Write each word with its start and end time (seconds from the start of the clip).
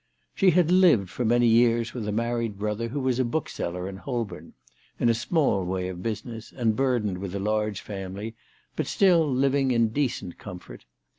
She 0.33 0.49
had 0.49 0.71
lived 0.71 1.11
for 1.11 1.23
many 1.23 1.45
years 1.45 1.93
with 1.93 2.07
a 2.07 2.11
married 2.11 2.57
brother, 2.57 2.87
who 2.87 2.99
was 2.99 3.19
a 3.19 3.23
bookseller 3.23 3.87
in 3.87 3.97
Holborn, 3.97 4.53
in 4.99 5.09
a 5.09 5.13
small 5.13 5.63
way 5.63 5.89
of 5.89 6.01
business, 6.01 6.51
and 6.51 6.75
burdened 6.75 7.19
with 7.19 7.35
a 7.35 7.39
large 7.39 7.81
family, 7.81 8.33
but 8.75 8.87
still 8.87 9.31
living 9.31 9.69
in 9.69 9.89
decent 9.89 10.39
comfort. 10.39 10.85